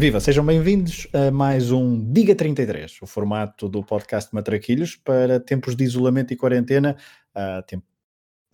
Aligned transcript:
Viva, 0.00 0.20
sejam 0.20 0.46
bem-vindos 0.46 1.08
a 1.12 1.28
mais 1.28 1.72
um 1.72 2.12
Diga 2.12 2.32
33, 2.32 3.02
o 3.02 3.06
formato 3.06 3.68
do 3.68 3.82
podcast 3.82 4.32
Matraquilhos 4.32 4.94
para 4.94 5.40
tempos 5.40 5.74
de 5.74 5.82
isolamento 5.82 6.32
e 6.32 6.36
quarentena, 6.36 6.96
uh, 7.34 7.60
tempo, 7.66 7.84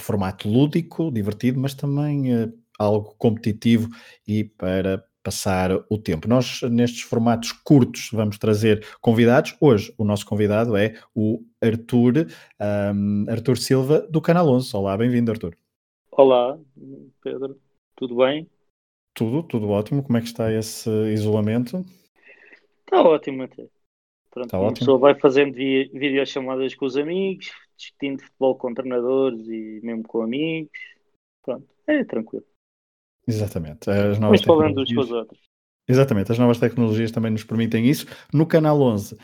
formato 0.01 0.49
lúdico, 0.49 1.11
divertido, 1.13 1.61
mas 1.61 1.75
também 1.75 2.35
uh, 2.35 2.51
algo 2.79 3.15
competitivo 3.19 3.91
e 4.27 4.43
para 4.43 5.05
passar 5.23 5.71
o 5.91 5.99
tempo. 5.99 6.27
Nós, 6.27 6.63
nestes 6.63 7.03
formatos 7.03 7.53
curtos, 7.53 8.09
vamos 8.11 8.39
trazer 8.39 8.83
convidados. 9.03 9.55
Hoje, 9.61 9.93
o 9.99 10.05
nosso 10.05 10.25
convidado 10.25 10.75
é 10.75 10.95
o 11.15 11.45
Arthur, 11.63 12.27
um, 12.95 13.27
Arthur 13.29 13.59
Silva, 13.59 14.01
do 14.11 14.23
Canal 14.23 14.49
11. 14.49 14.75
Olá, 14.75 14.97
bem-vindo, 14.97 15.31
Arthur. 15.31 15.55
Olá, 16.11 16.59
Pedro, 17.23 17.61
tudo 17.97 18.17
bem? 18.17 18.49
Tudo, 19.15 19.43
tudo 19.45 19.69
ótimo. 19.71 20.03
Como 20.03 20.19
é 20.19 20.21
que 20.21 20.27
está 20.27 20.53
esse 20.53 20.91
isolamento? 21.13 21.85
Está 22.81 23.01
ótimo 23.01 23.45
até. 23.45 23.67
Pronto, 24.31 24.47
está 24.47 24.59
ótimo. 24.59 24.79
pessoa 24.79 24.99
vai 24.99 25.15
fazendo 25.19 25.55
videochamadas 25.55 26.75
com 26.75 26.85
os 26.87 26.97
amigos, 26.97 27.53
discutindo 27.77 28.21
futebol 28.21 28.57
com 28.57 28.75
treinadores 28.75 29.47
e 29.47 29.81
mesmo 29.83 30.03
com 30.03 30.23
amigos. 30.23 30.71
Pronto, 31.43 31.67
é 31.87 32.05
tranquilo. 32.05 32.45
Exatamente. 33.27 33.89
As 33.89 34.19
novas 34.19 34.41
Mas 34.41 34.43
falando 34.43 34.81
uns 34.83 34.93
com 34.93 35.01
os 35.01 35.13
outros. 35.13 35.54
Exatamente, 35.87 36.33
as 36.33 36.39
novas 36.39 36.59
tecnologias 36.59 37.11
também 37.11 37.31
nos 37.31 37.45
permitem 37.45 37.87
isso. 37.87 38.07
No 38.33 38.47
Canal 38.47 38.81
11 38.81 39.19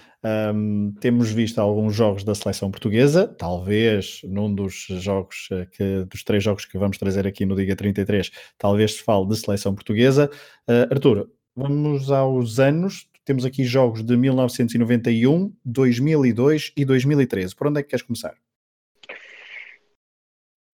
um, 0.54 0.92
temos 1.00 1.30
visto 1.30 1.58
alguns 1.58 1.94
jogos 1.94 2.22
da 2.22 2.34
seleção 2.34 2.70
portuguesa, 2.70 3.26
talvez 3.26 4.20
num 4.24 4.54
dos 4.54 4.86
jogos, 4.88 5.48
eh, 5.52 5.66
que, 5.72 6.04
dos 6.04 6.22
três 6.22 6.44
jogos 6.44 6.66
que 6.66 6.76
vamos 6.76 6.98
trazer 6.98 7.26
aqui 7.26 7.46
no 7.46 7.56
Diga 7.56 7.74
33, 7.74 8.30
talvez 8.58 8.96
se 8.96 9.02
fale 9.02 9.26
de 9.28 9.36
seleção 9.36 9.74
portuguesa. 9.74 10.30
Uh, 10.68 10.92
Artur, 10.92 11.30
vamos 11.56 12.10
aos 12.10 12.58
anos, 12.60 13.08
temos 13.24 13.46
aqui 13.46 13.64
jogos 13.64 14.04
de 14.04 14.14
1991, 14.14 15.54
2002 15.64 16.72
e 16.76 16.84
2013. 16.84 17.56
Por 17.56 17.68
onde 17.68 17.80
é 17.80 17.82
que 17.82 17.88
queres 17.88 18.04
começar? 18.04 18.34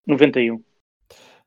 91. 0.07 0.63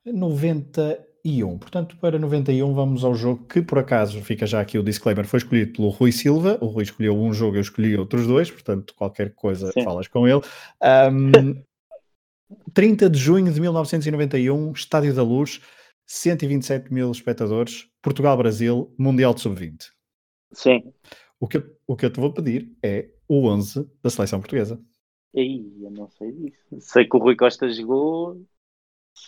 90 0.04 1.07
91. 1.28 1.58
Portanto, 1.58 1.96
para 2.00 2.18
91 2.18 2.72
vamos 2.72 3.04
ao 3.04 3.14
jogo 3.14 3.44
que, 3.46 3.60
por 3.60 3.78
acaso, 3.78 4.20
fica 4.22 4.46
já 4.46 4.60
aqui 4.60 4.78
o 4.78 4.82
disclaimer, 4.82 5.26
foi 5.26 5.38
escolhido 5.38 5.72
pelo 5.72 5.88
Rui 5.90 6.12
Silva. 6.12 6.58
O 6.60 6.66
Rui 6.66 6.84
escolheu 6.84 7.16
um 7.16 7.32
jogo, 7.32 7.56
eu 7.56 7.60
escolhi 7.60 7.96
outros 7.96 8.26
dois, 8.26 8.50
portanto, 8.50 8.94
qualquer 8.94 9.34
coisa 9.34 9.70
Sim. 9.72 9.84
falas 9.84 10.08
com 10.08 10.26
ele. 10.26 10.40
Um, 11.12 11.62
30 12.72 13.08
de 13.10 13.18
junho 13.18 13.52
de 13.52 13.60
1991, 13.60 14.72
Estádio 14.72 15.14
da 15.14 15.22
Luz, 15.22 15.60
127 16.06 16.92
mil 16.92 17.10
espectadores, 17.10 17.86
Portugal-Brasil, 18.02 18.92
Mundial 18.98 19.34
de 19.34 19.42
Sub-20. 19.42 19.90
Sim. 20.52 20.92
O 21.38 21.46
que, 21.46 21.62
o 21.86 21.94
que 21.94 22.06
eu 22.06 22.12
te 22.12 22.18
vou 22.18 22.32
pedir 22.32 22.72
é 22.82 23.10
o 23.28 23.46
11 23.46 23.86
da 24.02 24.10
seleção 24.10 24.40
portuguesa. 24.40 24.80
Ei, 25.34 25.70
eu 25.80 25.90
não 25.90 26.08
sei 26.08 26.32
disso. 26.32 26.64
Sei 26.80 27.06
que 27.06 27.16
o 27.16 27.20
Rui 27.20 27.36
Costa 27.36 27.68
jogou, 27.68 28.42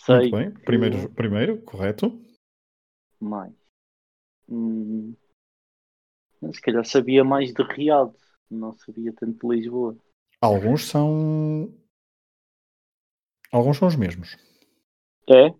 Sei 0.05 0.15
Muito 0.15 0.37
bem. 0.37 0.53
Que... 0.53 0.61
Primeiro, 0.61 1.09
primeiro, 1.13 1.61
correto. 1.63 2.19
Mais. 3.19 3.53
Hum... 4.49 5.15
Se 6.53 6.61
calhar 6.61 6.83
sabia 6.85 7.23
mais 7.23 7.53
de 7.53 7.61
Riad, 7.61 8.11
não 8.49 8.73
sabia 8.73 9.13
tanto 9.13 9.47
de 9.47 9.55
Lisboa. 9.55 9.95
Alguns 10.41 10.85
são. 10.85 11.71
Alguns 13.51 13.77
são 13.77 13.87
os 13.87 13.95
mesmos. 13.95 14.37
É? 15.29 15.53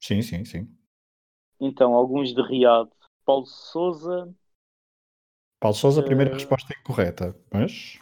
Sim, 0.00 0.22
sim, 0.22 0.44
sim. 0.44 0.78
Então, 1.58 1.94
alguns 1.94 2.32
de 2.32 2.40
Riad. 2.40 2.88
Paulo 3.24 3.46
Souza. 3.46 4.32
Paulo 5.58 5.76
Souza, 5.76 6.00
a 6.00 6.04
primeira 6.04 6.30
uh... 6.30 6.34
resposta 6.34 6.72
é 6.72 6.80
incorreta, 6.80 7.36
mas 7.52 7.98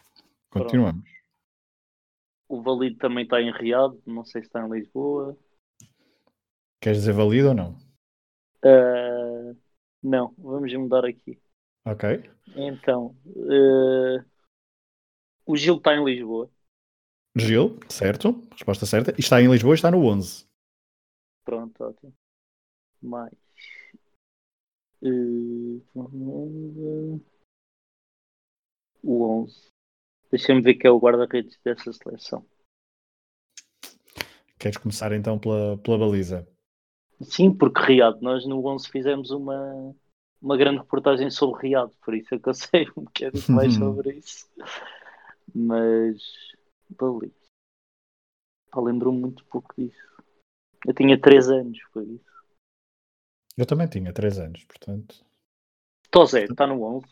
continuamos. 0.51 1.05
Pronto. 1.05 1.21
O 2.49 2.63
Valido 2.63 2.99
também 2.99 3.25
está 3.25 3.41
em 3.41 3.53
Riad, 3.53 3.97
não 4.05 4.25
sei 4.25 4.43
se 4.43 4.49
está 4.49 4.67
em 4.67 4.71
Lisboa. 4.71 5.39
Queres 6.81 7.01
dizer 7.01 7.13
válido 7.13 7.49
ou 7.49 7.55
não? 7.55 7.73
Uh, 8.65 9.55
não, 10.03 10.35
vamos 10.39 10.73
mudar 10.73 11.05
aqui. 11.05 11.39
Ok. 11.85 12.23
Então, 12.57 13.15
uh, 13.27 14.25
o 15.45 15.57
Gil 15.57 15.77
está 15.77 15.95
em 15.95 16.03
Lisboa. 16.03 16.51
Gil, 17.37 17.79
certo. 17.89 18.41
Resposta 18.53 18.87
certa. 18.87 19.13
E 19.13 19.21
está 19.21 19.41
em 19.43 19.51
Lisboa 19.51 19.75
e 19.75 19.77
está 19.77 19.91
no 19.91 20.05
11. 20.07 20.47
Pronto, 21.45 21.85
ótimo. 21.85 22.15
Mais. 23.03 23.33
Uh, 25.03 25.83
o 29.03 29.43
11. 29.43 29.71
Deixa-me 30.31 30.63
ver 30.63 30.75
quem 30.75 30.89
é 30.89 30.93
o 30.93 30.99
guarda-redes 30.99 31.59
dessa 31.63 31.93
seleção. 31.93 32.47
Queres 34.59 34.77
começar 34.77 35.13
então 35.13 35.39
pela, 35.39 35.77
pela 35.79 35.99
baliza? 35.99 36.47
Sim, 37.23 37.53
porque 37.55 37.81
Riad, 37.81 38.21
nós 38.23 38.47
no 38.47 38.65
11 38.67 38.89
fizemos 38.89 39.31
uma, 39.31 39.95
uma 40.41 40.57
grande 40.57 40.79
reportagem 40.79 41.31
sobre 41.31 41.69
Riad, 41.69 41.93
por 42.03 42.15
isso 42.15 42.35
é 42.35 42.39
que 42.39 42.49
eu 42.49 42.55
sei 42.55 42.89
um 42.97 43.05
bocadinho 43.05 43.45
mais 43.57 43.75
sobre 43.75 44.15
isso. 44.15 44.49
Mas, 45.55 46.23
baliza. 46.89 47.35
Lembro-me 48.75 49.21
muito 49.21 49.45
pouco 49.47 49.75
disso. 49.77 50.11
Eu 50.87 50.95
tinha 50.95 51.21
3 51.21 51.51
anos, 51.51 51.79
foi 51.93 52.05
isso. 52.05 52.31
Eu 53.57 53.67
também 53.67 53.89
tinha 53.89 54.13
3 54.13 54.39
anos, 54.39 54.65
portanto. 54.65 55.25
Tozé, 56.11 56.45
está 56.45 56.67
no 56.67 56.83
11? 56.83 57.07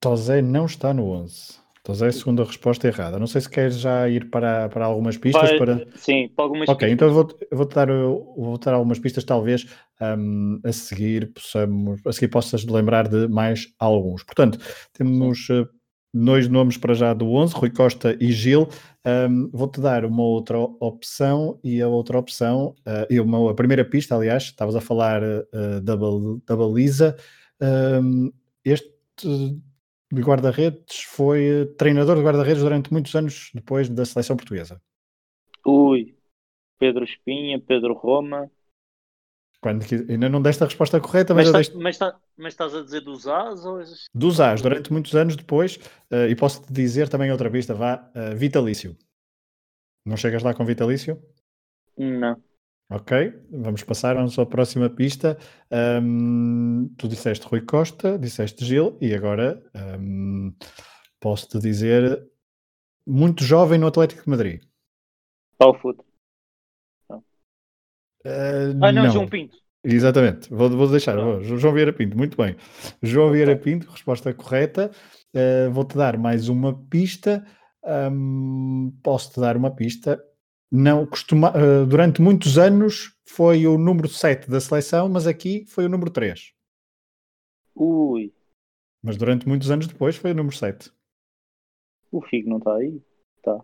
Tozé 0.00 0.40
não 0.40 0.66
está 0.66 0.94
no 0.94 1.10
11. 1.10 1.60
Então 1.82 2.06
é 2.06 2.08
a 2.08 2.12
segunda 2.12 2.44
resposta 2.44 2.86
errada. 2.86 3.18
Não 3.18 3.26
sei 3.26 3.40
se 3.40 3.50
queres 3.50 3.76
já 3.76 4.08
ir 4.08 4.30
para, 4.30 4.68
para 4.68 4.84
algumas 4.84 5.16
pistas. 5.16 5.50
Vai, 5.50 5.58
para... 5.58 5.86
Sim, 5.96 6.28
para 6.28 6.44
algumas 6.44 6.68
Ok, 6.68 6.88
pistas. 6.88 6.92
então 6.92 7.08
eu 7.08 7.14
vou, 7.14 7.38
eu 7.50 7.56
vou-te 7.56 7.74
dar, 7.74 7.88
vou 7.88 8.58
dar 8.58 8.74
algumas 8.74 9.00
pistas, 9.00 9.24
talvez 9.24 9.66
um, 10.00 10.60
a 10.64 10.72
seguir 10.72 11.32
possamos, 11.32 12.00
a 12.06 12.12
seguir 12.12 12.28
possas 12.28 12.64
lembrar 12.64 13.08
de 13.08 13.26
mais 13.26 13.66
alguns. 13.80 14.22
Portanto, 14.22 14.60
temos 14.92 15.48
uh, 15.48 15.68
dois 16.14 16.46
nomes 16.46 16.76
para 16.76 16.94
já 16.94 17.12
do 17.12 17.28
11, 17.32 17.52
Rui 17.54 17.70
Costa 17.70 18.16
e 18.20 18.30
Gil. 18.30 18.68
Um, 19.04 19.50
vou-te 19.52 19.80
dar 19.80 20.04
uma 20.04 20.22
outra 20.22 20.58
opção 20.58 21.58
e 21.64 21.82
a 21.82 21.88
outra 21.88 22.16
opção, 22.16 22.76
uh, 22.86 23.06
e 23.10 23.18
uma, 23.18 23.50
a 23.50 23.54
primeira 23.54 23.84
pista, 23.84 24.14
aliás, 24.14 24.44
estavas 24.44 24.76
a 24.76 24.80
falar 24.80 25.20
uh, 25.20 25.80
da, 25.82 25.96
da 26.46 26.56
baliza. 26.56 27.16
Um, 27.60 28.30
este 28.64 28.88
de 30.12 30.20
guarda-redes 30.20 31.04
foi 31.04 31.62
eh, 31.62 31.64
treinador 31.78 32.16
de 32.16 32.22
guarda-redes 32.22 32.62
durante 32.62 32.92
muitos 32.92 33.14
anos 33.14 33.50
depois 33.54 33.88
da 33.88 34.04
seleção 34.04 34.36
portuguesa. 34.36 34.80
Ui, 35.64 36.14
Pedro 36.78 37.02
Espinha, 37.02 37.58
Pedro 37.58 37.94
Roma. 37.94 38.50
Quando, 39.62 39.84
ainda 40.10 40.28
não 40.28 40.42
deste 40.42 40.62
a 40.62 40.66
resposta 40.66 41.00
correta, 41.00 41.32
mas, 41.32 41.46
mas, 41.46 41.52
tá, 41.52 41.58
deste... 41.58 41.76
mas, 41.76 41.98
tá, 41.98 42.20
mas, 42.36 42.52
estás 42.52 42.74
a 42.74 42.82
dizer 42.82 43.00
dos 43.00 43.26
As? 43.26 43.64
Ou... 43.64 43.80
Dos 44.12 44.40
As, 44.40 44.60
durante 44.60 44.92
muitos 44.92 45.14
anos 45.14 45.36
depois, 45.36 45.76
uh, 46.10 46.28
e 46.28 46.36
posso-te 46.36 46.70
dizer 46.70 47.08
também 47.08 47.30
outra 47.30 47.50
pista, 47.50 47.72
vá, 47.72 48.10
uh, 48.14 48.36
vitalício. 48.36 48.96
Não 50.04 50.16
chegas 50.16 50.42
lá 50.42 50.52
com 50.52 50.64
vitalício? 50.64 51.22
Não. 51.96 52.42
Ok, 52.94 53.32
vamos 53.50 53.82
passar 53.82 54.18
à 54.18 54.20
nossa 54.20 54.44
próxima 54.44 54.90
pista. 54.90 55.38
Um, 55.70 56.92
tu 56.98 57.08
disseste 57.08 57.46
Rui 57.46 57.62
Costa, 57.62 58.18
disseste 58.18 58.66
Gil, 58.66 58.98
e 59.00 59.14
agora 59.14 59.62
um, 59.98 60.52
posso-te 61.18 61.58
dizer 61.58 62.22
muito 63.06 63.44
jovem 63.44 63.78
no 63.78 63.86
Atlético 63.86 64.24
de 64.24 64.28
Madrid. 64.28 64.62
Paulo 65.56 65.78
Futo. 65.78 66.04
Uh, 67.10 67.22
ah, 68.82 68.92
não, 68.92 69.04
não, 69.04 69.10
João 69.10 69.26
Pinto. 69.26 69.56
Exatamente, 69.82 70.50
vou, 70.50 70.68
vou 70.68 70.88
deixar. 70.90 71.16
Vou. 71.16 71.42
João 71.42 71.72
Vieira 71.72 71.94
Pinto, 71.94 72.14
muito 72.14 72.36
bem. 72.36 72.56
João 73.02 73.28
okay. 73.28 73.42
Vieira 73.42 73.58
Pinto, 73.58 73.90
resposta 73.90 74.34
correta. 74.34 74.90
Uh, 75.34 75.70
Vou-te 75.70 75.96
dar 75.96 76.18
mais 76.18 76.50
uma 76.50 76.78
pista. 76.90 77.42
Um, 77.82 78.92
Posso-te 79.02 79.40
dar 79.40 79.56
uma 79.56 79.74
pista 79.74 80.22
não 80.72 81.04
costuma, 81.04 81.50
uh, 81.50 81.84
durante 81.86 82.22
muitos 82.22 82.56
anos 82.56 83.14
foi 83.26 83.66
o 83.66 83.76
número 83.76 84.08
7 84.08 84.50
da 84.50 84.58
seleção, 84.58 85.06
mas 85.06 85.26
aqui 85.26 85.66
foi 85.66 85.84
o 85.84 85.88
número 85.88 86.10
3. 86.10 86.54
Ui. 87.74 88.32
Mas 89.02 89.18
durante 89.18 89.46
muitos 89.46 89.70
anos 89.70 89.86
depois 89.86 90.16
foi 90.16 90.30
o 90.30 90.34
número 90.34 90.56
7. 90.56 90.90
O 92.10 92.22
Figo 92.22 92.48
não 92.48 92.56
está 92.56 92.74
aí? 92.76 93.02
Está. 93.36 93.60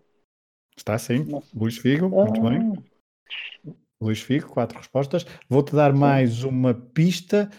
Está 0.77 0.97
sim. 0.99 1.23
Nossa. 1.23 1.47
Luís 1.57 1.79
Figo, 1.79 2.05
ah. 2.05 2.25
muito 2.25 2.41
bem. 2.41 3.75
Luís 3.99 4.21
Figo, 4.21 4.49
quatro 4.49 4.77
respostas. 4.77 5.25
Vou-te 5.49 5.75
dar 5.75 5.93
mais 5.93 6.43
uma 6.43 6.75
pista. 6.75 7.49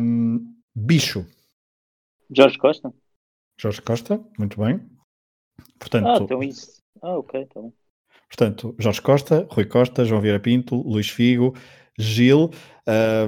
Um, 0.00 0.54
bicho. 0.74 1.26
Jorge 2.30 2.56
Costa. 2.56 2.92
Jorge 3.58 3.82
Costa, 3.82 4.24
muito 4.38 4.60
bem. 4.60 4.80
Portanto, 5.78 6.06
ah, 6.06 6.18
então 6.22 6.42
isso. 6.42 6.80
Ah, 7.02 7.18
ok, 7.18 7.42
está 7.42 7.60
bem. 7.60 7.72
Portanto, 8.30 8.76
Jorge 8.78 9.02
Costa, 9.02 9.46
Rui 9.50 9.64
Costa, 9.64 10.04
João 10.04 10.20
Vieira 10.20 10.38
Pinto, 10.38 10.76
Luís 10.76 11.10
Figo, 11.10 11.52
Gil. 11.98 12.50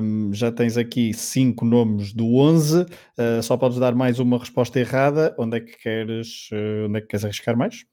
Um, 0.00 0.32
já 0.32 0.52
tens 0.52 0.76
aqui 0.76 1.12
cinco 1.12 1.64
nomes 1.64 2.12
do 2.12 2.36
11. 2.36 2.82
Uh, 2.82 3.42
só 3.42 3.56
podes 3.56 3.78
dar 3.78 3.96
mais 3.96 4.20
uma 4.20 4.38
resposta 4.38 4.78
errada. 4.78 5.34
Onde 5.36 5.56
é 5.56 5.60
que 5.60 5.76
queres, 5.76 6.48
uh, 6.52 6.86
onde 6.86 6.98
é 6.98 7.00
que 7.00 7.08
queres 7.08 7.24
arriscar 7.24 7.56
mais? 7.56 7.84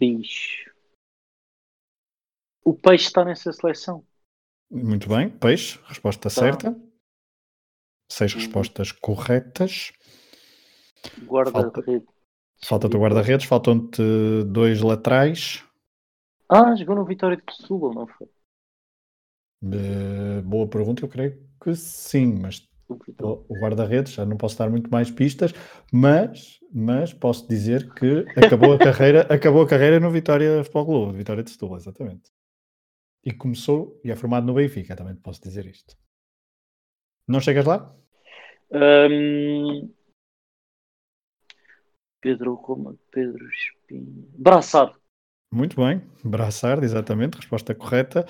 Bicho. 0.00 0.70
O 2.64 2.74
peixe 2.74 3.06
está 3.06 3.22
nessa 3.22 3.52
seleção. 3.52 4.02
Muito 4.70 5.08
bem, 5.08 5.28
peixe, 5.28 5.78
resposta 5.84 6.22
tá. 6.22 6.30
certa. 6.30 6.76
Seis 8.10 8.32
uhum. 8.32 8.40
respostas 8.40 8.90
corretas. 8.90 9.92
Guarda-redes. 11.24 12.08
Falta-te 12.64 12.96
o 12.96 13.00
guarda-redes, 13.00 13.46
faltam-te 13.46 14.02
dois 14.46 14.80
laterais. 14.80 15.65
Ah, 16.48 16.74
jogou 16.76 16.94
no 16.94 17.04
Vitória 17.04 17.36
de 17.36 17.56
Setúbal, 17.56 17.92
não 17.92 18.06
foi? 18.06 18.28
Uh, 19.62 20.42
boa 20.44 20.68
pergunta, 20.68 21.04
eu 21.04 21.08
creio 21.08 21.44
que 21.62 21.74
sim, 21.74 22.38
mas 22.40 22.68
o 22.88 23.58
guarda-redes, 23.58 24.12
já 24.12 24.24
não 24.24 24.36
posso 24.36 24.56
dar 24.56 24.70
muito 24.70 24.90
mais 24.90 25.10
pistas, 25.10 25.52
mas, 25.92 26.60
mas 26.72 27.12
posso 27.12 27.48
dizer 27.48 27.92
que 27.94 28.24
acabou 28.38 28.74
a 28.74 28.78
carreira, 28.78 29.22
acabou 29.22 29.62
a 29.62 29.68
carreira 29.68 29.98
no 29.98 30.10
Vitória 30.10 30.62
Futebol 30.62 30.86
Clube, 30.86 31.18
Vitória 31.18 31.42
de 31.42 31.50
Setúbal, 31.50 31.78
exatamente. 31.78 32.30
E 33.24 33.32
começou 33.32 34.00
e 34.04 34.10
é 34.10 34.16
formado 34.16 34.46
no 34.46 34.54
Benfica, 34.54 34.94
também 34.94 35.16
posso 35.16 35.42
dizer 35.42 35.66
isto. 35.66 35.96
Não 37.26 37.40
chegas 37.40 37.64
lá? 37.64 37.92
Um... 38.70 39.92
Pedro 42.20 42.54
Roma, 42.54 42.96
Pedro 43.10 43.48
Espinho. 43.48 44.28
Braçado. 44.38 45.00
Muito 45.52 45.76
bem, 45.76 46.02
Braçard, 46.24 46.84
exatamente, 46.84 47.36
resposta 47.36 47.74
correta. 47.74 48.26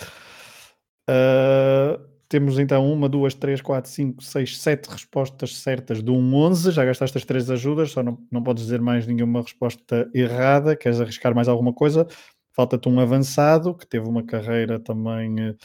Uh, 1.09 2.17
temos 2.29 2.59
então 2.59 2.93
uma, 2.93 3.09
duas, 3.09 3.35
três, 3.35 3.61
quatro, 3.61 3.91
cinco, 3.91 4.23
seis, 4.23 4.59
sete 4.59 4.89
respostas 4.89 5.57
certas 5.59 6.03
de 6.03 6.11
um 6.11 6.35
11. 6.35 6.73
Já 6.73 6.85
gastaste 6.85 7.17
as 7.17 7.25
três 7.25 7.49
ajudas, 7.51 7.93
só 7.93 8.03
não, 8.03 8.19
não 8.31 8.43
podes 8.43 8.65
dizer 8.65 8.81
mais 8.81 9.07
nenhuma 9.07 9.43
resposta 9.43 10.11
errada. 10.13 10.77
Queres 10.77 11.01
arriscar 11.01 11.35
mais 11.35 11.49
alguma 11.49 11.73
coisa? 11.73 12.07
Falta-te 12.53 12.89
um 12.89 12.99
avançado 12.99 13.75
que 13.75 13.87
teve 13.87 14.09
uma 14.09 14.25
carreira 14.25 14.81
também. 14.81 15.57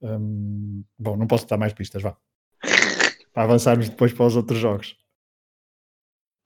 Um, 0.00 0.82
bom, 0.98 1.16
não 1.16 1.26
posso 1.26 1.46
dar 1.46 1.58
mais 1.58 1.74
pistas, 1.74 2.02
vá. 2.02 2.16
Para 3.32 3.44
avançarmos 3.44 3.88
depois 3.88 4.12
para 4.12 4.26
os 4.26 4.36
outros 4.36 4.58
jogos. 4.58 4.96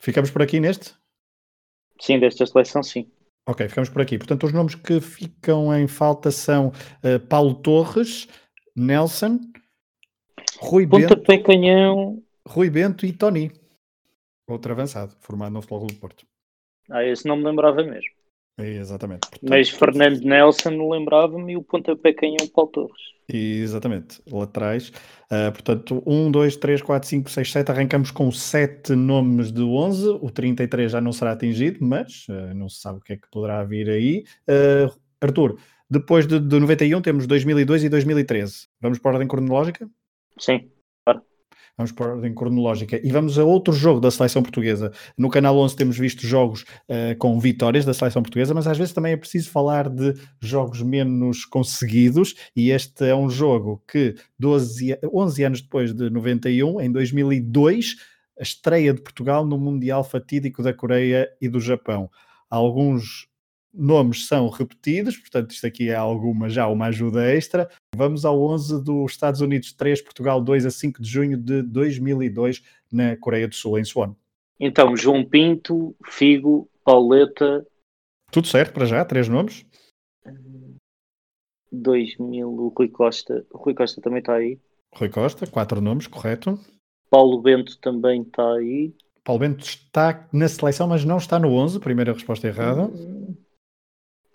Ficamos 0.00 0.30
por 0.30 0.42
aqui 0.42 0.58
neste? 0.58 0.94
Sim, 2.00 2.18
desta 2.18 2.44
seleção, 2.44 2.82
sim. 2.82 3.08
Ok, 3.46 3.68
ficamos 3.68 3.90
por 3.90 4.02
aqui. 4.02 4.18
Portanto, 4.18 4.46
os 4.46 4.52
nomes 4.52 4.74
que 4.74 5.00
ficam 5.00 5.74
em 5.76 5.88
falta 5.88 6.30
são 6.30 6.68
uh, 6.68 7.18
Paulo 7.28 7.54
Torres, 7.54 8.28
Nelson, 8.76 9.40
Rui 10.60 10.86
Bento, 10.86 11.20
Canhão. 11.42 12.22
Rui 12.46 12.70
Bento 12.70 13.04
e 13.04 13.12
Tony. 13.12 13.50
Outro 14.46 14.72
avançado, 14.72 15.16
formado 15.20 15.52
no 15.52 15.62
Futebol 15.62 15.86
do 15.86 15.94
Porto. 15.94 16.24
Ah, 16.90 17.04
esse 17.04 17.26
não 17.26 17.36
me 17.36 17.44
lembrava 17.44 17.82
mesmo. 17.82 18.21
Exatamente. 18.58 19.28
Portanto, 19.28 19.48
Mas 19.48 19.70
Fernando 19.70 20.20
Nelson 20.20 20.90
lembrava-me 20.90 21.52
e 21.52 21.56
o 21.56 21.62
pontapé 21.62 22.12
canhão 22.12 22.46
Paulo 22.54 22.70
Torres. 22.70 23.12
Exatamente, 23.28 24.20
laterais. 24.30 24.90
Uh, 25.30 25.50
portanto, 25.52 26.02
1, 26.06 26.30
2, 26.30 26.56
3, 26.56 26.82
4, 26.82 27.08
5, 27.08 27.30
6, 27.30 27.52
7. 27.52 27.70
Arrancamos 27.70 28.10
com 28.10 28.30
7 28.30 28.94
nomes 28.94 29.50
de 29.50 29.62
11. 29.62 30.18
O 30.20 30.30
33 30.30 30.92
já 30.92 31.00
não 31.00 31.12
será 31.12 31.32
atingido, 31.32 31.78
mas 31.80 32.26
uh, 32.28 32.54
não 32.54 32.68
se 32.68 32.80
sabe 32.80 32.98
o 32.98 33.00
que 33.00 33.14
é 33.14 33.16
que 33.16 33.28
poderá 33.30 33.64
vir 33.64 33.88
aí. 33.88 34.24
Uh, 34.48 34.94
Arthur, 35.20 35.58
depois 35.88 36.26
de, 36.26 36.38
de 36.38 36.60
91 36.60 37.00
temos 37.00 37.26
2002 37.26 37.84
e 37.84 37.88
2013. 37.88 38.68
Vamos 38.80 38.98
para 38.98 39.12
a 39.12 39.14
ordem 39.14 39.28
cronológica? 39.28 39.88
Sim. 40.38 40.68
Vamos 41.76 41.90
por 41.90 42.06
ordem 42.06 42.34
cronológica. 42.34 43.00
E 43.02 43.10
vamos 43.10 43.38
a 43.38 43.44
outro 43.44 43.72
jogo 43.72 43.98
da 43.98 44.10
seleção 44.10 44.42
portuguesa. 44.42 44.92
No 45.16 45.30
Canal 45.30 45.56
11 45.58 45.74
temos 45.74 45.98
visto 45.98 46.26
jogos 46.26 46.62
uh, 46.62 47.16
com 47.18 47.38
vitórias 47.40 47.84
da 47.84 47.94
seleção 47.94 48.22
portuguesa, 48.22 48.52
mas 48.52 48.66
às 48.66 48.76
vezes 48.76 48.92
também 48.92 49.12
é 49.12 49.16
preciso 49.16 49.50
falar 49.50 49.88
de 49.88 50.14
jogos 50.40 50.82
menos 50.82 51.46
conseguidos. 51.46 52.34
E 52.54 52.70
este 52.70 53.06
é 53.06 53.14
um 53.14 53.30
jogo 53.30 53.82
que 53.90 54.14
12, 54.38 54.98
11 55.12 55.44
anos 55.44 55.62
depois 55.62 55.94
de 55.94 56.10
91, 56.10 56.80
em 56.80 56.92
2002, 56.92 57.96
a 58.38 58.42
estreia 58.42 58.92
de 58.92 59.00
Portugal 59.00 59.46
no 59.46 59.58
Mundial 59.58 60.04
Fatídico 60.04 60.62
da 60.62 60.74
Coreia 60.74 61.28
e 61.40 61.48
do 61.48 61.60
Japão. 61.60 62.10
Alguns 62.50 63.31
nomes 63.72 64.26
são 64.26 64.48
repetidos, 64.48 65.16
portanto, 65.16 65.50
isto 65.52 65.66
aqui 65.66 65.88
é 65.88 65.94
alguma 65.94 66.48
já 66.48 66.66
uma 66.68 66.86
ajuda 66.86 67.24
extra. 67.24 67.70
Vamos 67.96 68.24
ao 68.24 68.40
11 68.40 68.82
dos 68.82 69.12
Estados 69.12 69.40
Unidos 69.40 69.72
3, 69.72 70.02
Portugal 70.02 70.40
2 70.40 70.66
a 70.66 70.70
5 70.70 71.00
de 71.00 71.08
junho 71.08 71.36
de 71.36 71.62
2002 71.62 72.62
na 72.92 73.16
Coreia 73.16 73.48
do 73.48 73.54
Sul, 73.54 73.78
em 73.78 73.84
Swan. 73.84 74.14
Então, 74.60 74.96
João 74.96 75.24
Pinto, 75.24 75.96
Figo, 76.04 76.68
Pauleta. 76.84 77.66
Tudo 78.30 78.46
certo 78.46 78.74
para 78.74 78.86
já, 78.86 79.04
três 79.04 79.28
nomes. 79.28 79.64
2000, 81.72 82.48
o 82.48 82.68
Rui 82.68 82.88
Costa. 82.88 83.46
O 83.50 83.58
Rui 83.58 83.74
Costa 83.74 84.00
também 84.00 84.20
está 84.20 84.34
aí. 84.34 84.58
Rui 84.94 85.08
Costa, 85.08 85.46
quatro 85.46 85.80
nomes, 85.80 86.06
correto. 86.06 86.58
Paulo 87.10 87.40
Bento 87.40 87.78
também 87.78 88.22
está 88.22 88.54
aí. 88.54 88.94
Paulo 89.24 89.40
Bento 89.40 89.64
está 89.64 90.28
na 90.32 90.48
seleção, 90.48 90.88
mas 90.88 91.04
não 91.04 91.16
está 91.16 91.38
no 91.38 91.52
11, 91.52 91.78
primeira 91.80 92.12
resposta 92.12 92.46
errada. 92.46 92.90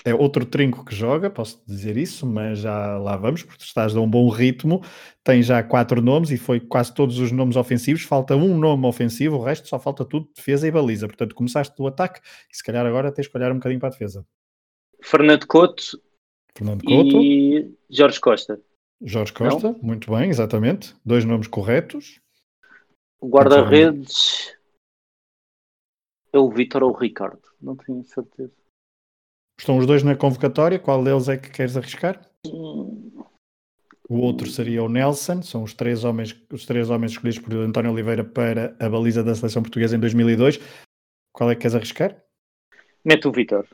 É 0.08 0.16
outro 0.16 0.46
trinco 0.46 0.86
que 0.86 0.96
joga, 0.96 1.30
posso 1.30 1.62
dizer 1.68 1.98
isso, 1.98 2.26
mas 2.26 2.60
já 2.60 2.98
lá 2.98 3.18
vamos, 3.18 3.44
porque 3.44 3.62
estás 3.62 3.94
a 3.94 4.00
um 4.00 4.10
bom 4.10 4.30
ritmo. 4.30 4.82
Tem 5.22 5.44
já 5.44 5.62
quatro 5.62 6.02
nomes 6.02 6.32
e 6.32 6.38
foi 6.38 6.62
quase 6.62 6.94
todos 6.94 7.20
os 7.20 7.30
nomes 7.30 7.58
ofensivos. 7.58 8.04
Falta 8.04 8.34
um 8.34 8.58
nome 8.58 8.88
ofensivo, 8.88 9.36
o 9.36 9.44
resto 9.44 9.68
só 9.68 9.78
falta 9.78 10.06
tudo 10.06 10.30
defesa 10.34 10.66
e 10.66 10.72
baliza. 10.72 11.08
Portanto, 11.08 11.36
começaste 11.36 11.76
do 11.76 11.86
ataque 11.86 12.22
e 12.50 12.56
se 12.56 12.64
calhar 12.64 12.86
agora 12.86 13.12
tens 13.12 13.28
que 13.28 13.36
olhar 13.38 13.52
um 13.52 13.56
bocadinho 13.56 13.82
para 13.82 13.90
a 13.90 13.92
defesa. 13.92 14.26
Fernando 15.02 15.46
Couto, 15.46 16.02
Fernando 16.58 16.86
Couto 16.86 17.22
e 17.22 17.76
Jorge 17.90 18.22
Costa. 18.22 18.62
Jorge 19.02 19.34
Costa, 19.34 19.74
Não? 19.74 19.80
muito 19.82 20.10
bem, 20.10 20.30
exatamente. 20.30 20.96
Dois 21.04 21.26
nomes 21.26 21.48
corretos. 21.48 22.22
O 23.20 23.28
guarda-redes 23.28 24.56
é 26.32 26.40
o 26.40 26.50
Vitor 26.50 26.84
ou 26.84 26.92
o 26.92 26.98
Ricardo, 26.98 27.42
não 27.62 27.76
tenho 27.76 28.02
certeza. 28.06 28.57
Estão 29.60 29.78
os 29.78 29.88
dois 29.88 30.04
na 30.04 30.16
convocatória, 30.16 30.78
qual 30.78 31.04
deles 31.04 31.28
é 31.28 31.36
que 31.36 31.50
queres 31.50 31.76
arriscar? 31.76 32.22
O 34.10 34.20
outro 34.20 34.48
seria 34.48 34.84
o 34.84 34.90
Nelson, 34.90 35.42
são 35.42 35.64
os 35.64 35.74
três 35.74 36.04
homens, 36.04 36.34
os 36.52 36.66
três 36.66 36.90
homens 36.90 37.14
escolhidos 37.14 37.40
por 37.40 37.54
António 37.56 37.92
Oliveira 37.92 38.24
para 38.24 38.76
a 38.80 38.88
baliza 38.88 39.24
da 39.24 39.36
seleção 39.36 39.64
portuguesa 39.64 39.96
em 39.96 40.00
2002. 40.00 40.60
Qual 41.34 41.50
é 41.50 41.56
que 41.56 41.62
queres 41.62 41.76
arriscar? 41.76 42.16
Mete 43.04 43.28
o 43.28 43.32
Vitor. 43.32 43.68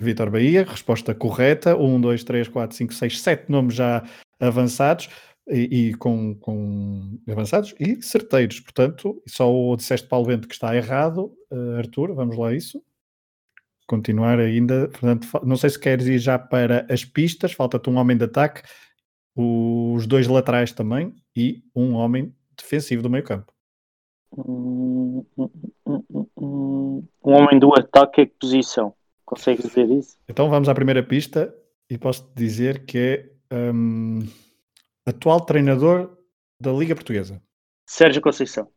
Vitor 0.00 0.30
Bahia, 0.30 0.64
resposta 0.64 1.14
correta. 1.14 1.76
Um, 1.76 2.00
dois, 2.00 2.24
três, 2.24 2.48
quatro, 2.48 2.76
cinco, 2.76 2.94
seis, 2.94 3.20
sete 3.20 3.50
nomes 3.50 3.74
já 3.74 4.02
avançados 4.40 5.08
e, 5.48 5.88
e 5.88 5.94
com, 5.94 6.34
com, 6.36 7.18
avançados 7.28 7.74
e 7.78 8.02
certeiros. 8.02 8.60
Portanto, 8.60 9.22
só 9.26 9.52
o 9.52 9.76
disseste 9.76 10.08
Paulo 10.08 10.26
Vento 10.26 10.48
que 10.48 10.54
está 10.54 10.74
errado. 10.74 11.32
Uh, 11.50 11.76
Arthur, 11.76 12.14
vamos 12.14 12.36
lá 12.36 12.48
a 12.48 12.54
isso 12.54 12.82
continuar 13.88 14.38
ainda. 14.38 14.88
Portanto, 14.88 15.26
não 15.42 15.56
sei 15.56 15.70
se 15.70 15.80
queres 15.80 16.06
ir 16.06 16.18
já 16.18 16.38
para 16.38 16.86
as 16.88 17.04
pistas, 17.04 17.52
falta-te 17.52 17.90
um 17.90 17.96
homem 17.96 18.16
de 18.16 18.24
ataque, 18.24 18.62
os 19.34 20.06
dois 20.06 20.28
laterais 20.28 20.72
também 20.72 21.16
e 21.34 21.62
um 21.74 21.94
homem 21.94 22.32
defensivo 22.56 23.02
do 23.02 23.10
meio 23.10 23.24
campo. 23.24 23.52
Um, 24.36 25.24
homem 27.22 27.58
do 27.58 27.72
ataque 27.72 28.20
é 28.20 28.26
que 28.26 28.34
posição? 28.38 28.94
Consegues 29.24 29.64
dizer 29.64 29.90
isso? 29.90 30.16
Então 30.28 30.50
vamos 30.50 30.68
à 30.68 30.74
primeira 30.74 31.02
pista 31.02 31.54
e 31.90 31.96
posso 31.96 32.30
dizer 32.34 32.84
que 32.84 32.98
é 33.50 33.56
um, 33.72 34.20
atual 35.06 35.40
treinador 35.40 36.16
da 36.60 36.72
Liga 36.72 36.94
Portuguesa. 36.94 37.40
Sérgio 37.86 38.20
Conceição. 38.20 38.68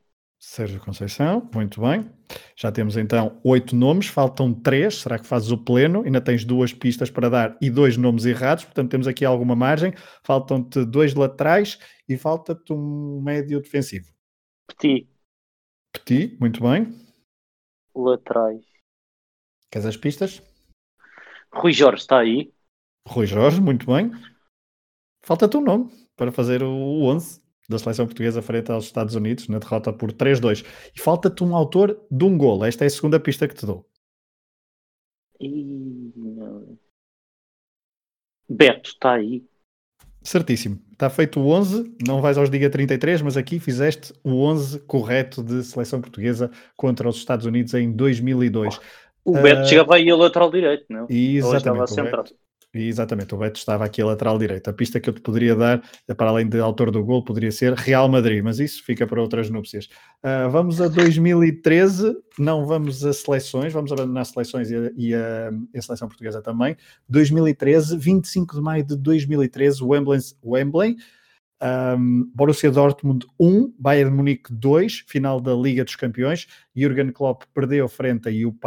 Sérgio 0.44 0.82
Conceição, 0.82 1.48
muito 1.54 1.80
bem. 1.82 2.12
Já 2.58 2.72
temos 2.72 2.98
então 2.98 3.40
oito 3.44 3.76
nomes, 3.76 4.08
faltam 4.08 4.52
três. 4.52 4.96
Será 4.96 5.20
que 5.20 5.28
fazes 5.28 5.52
o 5.52 5.58
pleno? 5.64 6.02
Ainda 6.04 6.20
tens 6.20 6.44
duas 6.44 6.74
pistas 6.74 7.12
para 7.12 7.30
dar 7.30 7.58
e 7.62 7.70
dois 7.70 7.96
nomes 7.96 8.26
errados, 8.26 8.66
portanto 8.66 8.90
temos 8.90 9.06
aqui 9.06 9.24
alguma 9.24 9.56
margem. 9.56 9.94
Faltam-te 10.24 10.84
dois 10.84 11.14
laterais 11.14 11.78
e 12.10 12.18
falta-te 12.18 12.74
um 12.74 13.22
médio 13.22 13.62
defensivo. 13.62 14.12
Petit. 14.68 15.08
Petit, 15.94 16.36
muito 16.40 16.60
bem. 16.64 16.92
Laterais. 17.94 18.66
Queres 19.70 19.86
as 19.86 19.96
pistas? 19.96 20.42
Rui 21.54 21.72
Jorge 21.72 22.02
está 22.02 22.18
aí. 22.18 22.52
Rui 23.08 23.28
Jorge, 23.28 23.62
muito 23.62 23.86
bem. 23.86 24.10
Falta-te 25.22 25.56
um 25.56 25.62
nome 25.62 25.92
para 26.16 26.32
fazer 26.32 26.64
o 26.64 27.04
11 27.04 27.51
da 27.72 27.80
seleção 27.80 28.06
portuguesa 28.06 28.42
frente 28.42 28.72
aos 28.72 28.86
Estados 28.86 29.16
Unidos 29.16 29.48
na 29.48 29.60
derrota 29.60 29.92
por 29.92 30.12
3-2. 30.12 30.66
E 30.96 31.00
falta-te 31.00 31.44
um 31.44 31.56
autor 31.56 32.00
de 32.10 32.24
um 32.24 32.38
gol. 32.38 32.64
Esta 32.64 32.84
é 32.84 32.88
a 32.88 32.90
segunda 32.90 33.20
pista 33.20 33.48
que 33.48 33.56
te 33.56 33.66
dou. 33.66 33.86
E... 35.40 36.12
Beto 38.48 38.90
está 38.90 39.14
aí. 39.14 39.44
Certíssimo. 40.22 40.80
Está 40.92 41.10
feito 41.10 41.40
o 41.40 41.48
11, 41.48 41.96
não 42.06 42.22
vais 42.22 42.38
aos 42.38 42.50
Diga 42.50 42.70
33, 42.70 43.24
mas 43.24 43.36
aqui 43.36 43.60
fizeste 43.60 44.14
o 44.24 44.44
11 44.44 44.82
correto 44.82 45.42
de 45.42 45.64
seleção 45.64 46.00
portuguesa 46.00 46.52
contra 46.76 47.10
os 47.10 47.16
Estados 47.18 47.48
Unidos 47.48 47.74
em 47.74 47.92
2002. 47.92 48.80
O 49.26 49.34
Beto 49.34 49.62
uh, 49.62 49.66
chegava 49.66 49.96
aí 49.96 50.12
a 50.12 50.16
lateral 50.16 50.52
direito, 50.52 50.86
não? 50.90 51.08
Exatamente. 51.10 51.94
O 51.94 52.04
Beto, 52.04 52.36
Exatamente, 52.74 53.36
o 53.36 53.38
Beto 53.38 53.60
estava 53.60 53.84
aqui 53.84 54.02
a 54.02 54.06
lateral 54.06 54.40
direito. 54.40 54.70
A 54.70 54.74
pista 54.74 54.98
que 54.98 55.10
eu 55.10 55.14
te 55.14 55.20
poderia 55.20 55.54
dar, 55.54 55.84
para 56.16 56.30
além 56.30 56.48
de 56.48 56.58
autor 56.60 56.90
do 56.90 57.04
gol, 57.04 57.22
poderia 57.22 57.52
ser 57.52 57.74
Real 57.74 58.08
Madrid, 58.08 58.42
mas 58.42 58.60
isso 58.60 58.82
fica 58.86 59.06
para 59.06 59.22
outras 59.22 59.50
núpcias. 59.50 59.90
Uh, 60.24 60.50
vamos 60.50 60.80
a 60.80 60.88
2013, 60.88 62.16
não 62.40 62.66
vamos 62.66 63.06
a 63.06 63.12
seleções, 63.12 63.74
vamos 63.74 63.92
abandonar 63.92 64.26
seleções 64.26 64.72
e, 64.72 64.76
a, 64.76 64.92
e 64.96 65.14
a, 65.14 65.52
a, 65.76 65.82
seleção 65.82 66.08
portuguesa 66.08 66.42
também. 66.42 66.78
2013, 67.10 67.98
25 67.98 68.56
de 68.56 68.62
maio 68.62 68.86
de 68.86 68.96
2013, 68.96 69.84
Wembley, 69.84 70.20
Wembley 70.42 70.96
um, 71.62 72.32
Borussia 72.34 72.72
Dortmund 72.72 73.26
1, 73.40 73.74
Bayern 73.78 74.16
Munique 74.16 74.52
2, 74.52 75.04
final 75.08 75.40
da 75.40 75.54
Liga 75.54 75.84
dos 75.84 75.96
Campeões. 75.96 76.48
Jürgen 76.76 77.12
Klopp 77.12 77.44
perdeu 77.54 77.88
frente 77.88 78.30
a 78.30 78.32
Jupp 78.32 78.60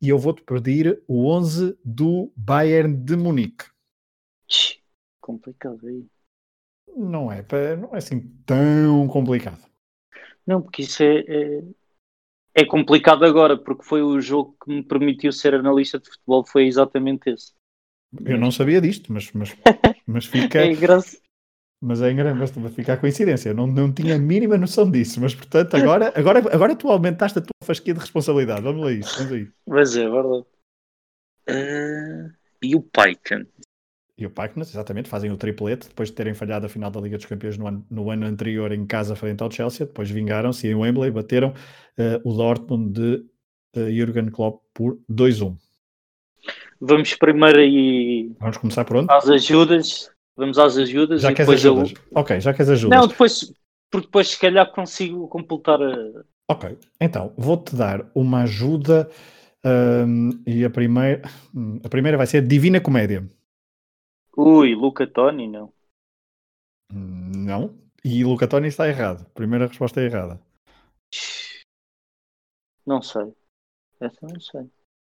e 0.00 0.08
eu 0.08 0.18
vou-te 0.18 0.42
pedir 0.42 1.02
o 1.06 1.26
11 1.28 1.78
do 1.84 2.32
Bayern 2.36 2.96
de 2.96 3.16
Munique. 3.16 3.66
Complicado 5.20 5.86
aí. 5.86 6.06
Não 6.96 7.30
é, 7.30 7.44
não 7.76 7.94
é 7.94 7.98
assim 7.98 8.20
tão 8.44 9.06
complicado. 9.08 9.60
Não, 10.46 10.60
porque 10.60 10.82
isso 10.82 11.02
é, 11.02 11.20
é, 11.20 11.62
é, 12.54 12.64
complicado 12.64 13.24
agora, 13.24 13.56
porque 13.56 13.84
foi 13.84 14.02
o 14.02 14.20
jogo 14.20 14.56
que 14.64 14.72
me 14.72 14.82
permitiu 14.82 15.32
ser 15.32 15.54
analista 15.54 15.98
de 15.98 16.10
futebol, 16.10 16.44
foi 16.44 16.66
exatamente 16.66 17.30
esse. 17.30 17.52
Eu 18.24 18.38
não 18.38 18.50
sabia 18.50 18.80
disto, 18.80 19.12
mas, 19.12 19.30
mas, 19.32 19.54
mas 20.06 20.26
fica. 20.26 20.62
é 20.62 20.72
engraçado. 20.72 21.22
Mas 21.82 22.02
é 22.02 22.12
engraçado, 22.12 22.60
vai 22.60 22.70
ficar 22.70 22.98
coincidência. 22.98 23.50
Eu 23.50 23.54
não, 23.54 23.66
não 23.66 23.90
tinha 23.90 24.16
a 24.16 24.18
mínima 24.18 24.58
noção 24.58 24.90
disso, 24.90 25.18
mas 25.18 25.34
portanto, 25.34 25.74
agora, 25.74 26.12
agora, 26.14 26.38
agora 26.54 26.76
tu 26.76 26.90
aumentaste 26.90 27.38
a 27.38 27.42
tua 27.42 27.50
fasquia 27.64 27.94
de 27.94 28.00
responsabilidade. 28.00 28.60
Vamos 28.60 28.84
lá 28.84 28.92
isso, 28.92 29.16
vamos 29.16 29.32
aí. 29.32 29.48
Mas 29.66 29.96
é 29.96 30.08
verdade. 30.08 30.44
Uh, 31.48 32.30
e 32.62 32.76
o 32.76 32.82
Python? 32.82 33.46
E 34.18 34.26
o 34.26 34.30
Python, 34.30 34.60
exatamente, 34.60 35.08
fazem 35.08 35.32
o 35.32 35.38
triplete 35.38 35.88
depois 35.88 36.10
de 36.10 36.14
terem 36.14 36.34
falhado 36.34 36.66
a 36.66 36.68
final 36.68 36.90
da 36.90 37.00
Liga 37.00 37.16
dos 37.16 37.24
Campeões 37.24 37.56
no 37.56 37.66
ano, 37.66 37.86
no 37.90 38.10
ano 38.10 38.26
anterior 38.26 38.70
em 38.72 38.84
casa 38.84 39.16
frente 39.16 39.42
ao 39.42 39.50
Chelsea. 39.50 39.86
Depois 39.86 40.10
vingaram-se 40.10 40.68
em 40.68 40.74
Wembley 40.74 41.10
bateram 41.10 41.54
uh, 41.96 42.28
o 42.28 42.34
Dortmund 42.34 42.92
de 42.92 43.24
uh, 43.80 43.90
Jurgen 43.90 44.30
Klopp 44.30 44.62
por 44.74 44.98
2-1. 45.10 45.56
Vamos 46.78 47.14
primeiro 47.14 47.58
aí. 47.58 48.30
Vamos 48.38 48.58
começar 48.58 48.84
por 48.84 48.96
onde? 48.98 49.10
Às 49.10 49.26
ajudas 49.30 50.10
vamos 50.40 50.58
às 50.58 50.76
ajudas 50.76 51.20
já 51.20 51.30
e 51.30 51.34
depois 51.34 51.60
ajudas. 51.60 51.92
eu. 51.92 51.98
Ok, 52.14 52.40
já 52.40 52.52
queres 52.52 52.70
ajudas. 52.70 52.98
Não, 52.98 53.06
depois, 53.06 53.52
porque 53.90 54.06
depois 54.06 54.28
se 54.28 54.40
calhar 54.40 54.72
consigo 54.72 55.28
completar 55.28 55.80
a. 55.80 56.24
Ok, 56.50 56.76
então 57.00 57.32
vou-te 57.36 57.76
dar 57.76 58.10
uma 58.14 58.42
ajuda 58.42 59.08
um, 59.64 60.30
e 60.46 60.64
a 60.64 60.70
primeira, 60.70 61.22
a 61.84 61.88
primeira 61.88 62.16
vai 62.16 62.26
ser 62.26 62.44
Divina 62.44 62.80
Comédia. 62.80 63.28
Ui, 64.36 64.74
Luca 64.74 65.06
Toni, 65.06 65.46
não. 65.46 65.72
Não, 66.92 67.78
e 68.04 68.24
Luca 68.24 68.48
Toni 68.48 68.68
está 68.68 68.88
errado. 68.88 69.24
Primeira 69.34 69.66
resposta 69.66 70.00
é 70.00 70.06
errada. 70.06 70.40
Não 72.86 73.02
sei. 73.02 73.32
Essa 74.00 74.26
não 74.26 74.40
sei. 74.40 74.62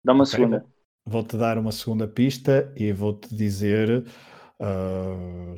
Dá 0.04 0.12
uma 0.12 0.24
okay, 0.24 0.36
segunda. 0.36 0.66
Vou-te 1.06 1.36
dar 1.36 1.56
uma 1.56 1.72
segunda 1.72 2.06
pista 2.06 2.72
e 2.76 2.92
vou-te 2.92 3.34
dizer 3.34 4.04
Uh, 4.60 5.54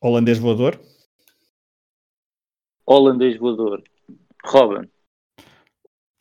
holandês 0.00 0.38
voador. 0.38 0.80
Holandês 2.86 3.36
voador. 3.36 3.82
Robin. 4.44 4.88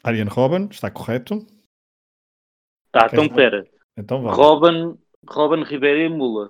Ariane 0.03 0.29
Robin, 0.29 0.67
está 0.71 0.89
correto. 0.89 1.45
Tá, 2.91 3.07
então 3.11 3.29
pera. 3.29 3.67
Então 3.97 4.21
vamos. 4.21 4.37
Robin, 4.37 4.97
Robin 5.29 5.63
Ribeiro 5.63 5.99
e 5.99 6.09
Muller. 6.09 6.49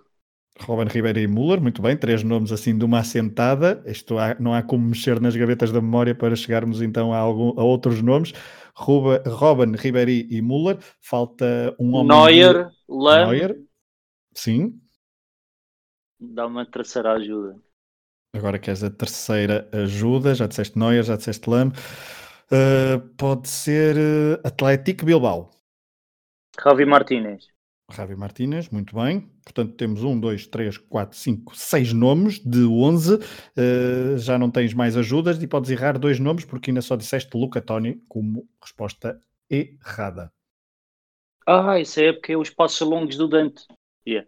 Robin 0.61 0.87
Ribeiro 0.87 1.19
e 1.19 1.27
Muller, 1.27 1.59
muito 1.59 1.81
bem, 1.81 1.97
três 1.97 2.23
nomes 2.23 2.51
assim 2.51 2.77
de 2.77 2.85
uma 2.85 2.99
assentada. 2.99 3.83
Isto 3.85 4.17
há, 4.17 4.35
não 4.39 4.53
há 4.53 4.61
como 4.61 4.87
mexer 4.87 5.19
nas 5.19 5.35
gavetas 5.35 5.71
da 5.71 5.81
memória 5.81 6.13
para 6.13 6.35
chegarmos 6.35 6.81
então 6.81 7.11
a, 7.11 7.17
algum, 7.17 7.59
a 7.59 7.63
outros 7.63 8.01
nomes. 8.01 8.33
Ruba, 8.75 9.23
Robin, 9.27 9.75
Ribéry 9.75 10.27
e 10.29 10.41
Müller. 10.41 10.77
Falta 10.99 11.75
um 11.79 11.93
homem. 11.93 12.17
Neuer, 12.17 12.69
de... 12.69 12.75
Lam. 12.89 13.27
Neuer. 13.27 13.61
Sim. 14.33 14.79
Dá 16.19 16.47
uma 16.47 16.65
terceira 16.65 17.13
ajuda. 17.13 17.59
Agora 18.35 18.57
queres 18.57 18.83
a 18.83 18.89
terceira 18.89 19.69
ajuda. 19.71 20.33
Já 20.33 20.47
disseste 20.47 20.77
Neuer, 20.77 21.03
já 21.03 21.15
disseste 21.15 21.49
Lam. 21.49 21.69
Uh, 22.51 22.99
pode 23.15 23.47
ser 23.47 23.95
uh, 23.95 24.47
Atlético 24.47 25.05
Bilbao. 25.05 25.51
Javi 26.63 26.85
Martínez. 26.85 27.52
Javi 27.91 28.15
Martínez, 28.15 28.69
muito 28.69 28.95
bem. 28.95 29.29
Portanto, 29.43 29.73
temos 29.73 30.03
um, 30.03 30.19
dois, 30.19 30.47
três, 30.47 30.77
quatro, 30.77 31.17
cinco, 31.17 31.55
seis 31.55 31.91
nomes 31.93 32.39
de 32.39 32.63
11. 32.65 33.15
Uh, 33.15 34.17
já 34.17 34.37
não 34.37 34.49
tens 34.49 34.73
mais 34.73 34.95
ajudas 34.95 35.41
e 35.41 35.47
podes 35.47 35.69
errar 35.69 35.97
dois 35.97 36.19
nomes 36.19 36.45
porque 36.45 36.71
ainda 36.71 36.81
só 36.81 36.95
disseste 36.95 37.35
Luca 37.37 37.61
Toni 37.61 38.01
como 38.07 38.47
resposta 38.61 39.19
errada. 39.49 40.31
Ah, 41.45 41.79
isso 41.79 41.99
é 41.99 42.13
porque 42.13 42.31
é 42.31 42.37
os 42.37 42.49
passos 42.49 42.87
longos 42.87 43.17
do 43.17 43.27
Dante. 43.27 43.65
Yeah. 44.07 44.27